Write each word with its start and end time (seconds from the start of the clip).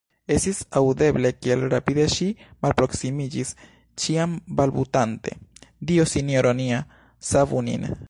Estis 0.35 0.59
aŭdeble, 0.79 1.31
kiel 1.45 1.65
rapide 1.73 2.07
ŝi 2.13 2.27
malproksimiĝis, 2.67 3.53
ĉiam 4.05 4.35
balbutante: 4.61 5.39
Dio 5.93 6.11
Sinjoro 6.15 6.59
nia, 6.65 6.85
savu 7.35 7.67
nin! 7.71 7.93